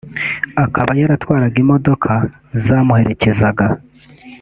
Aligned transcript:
akaba 0.63 0.91
yaratwaraga 0.99 1.57
imodoka 1.63 2.11
zamuherekezaga 2.63 3.67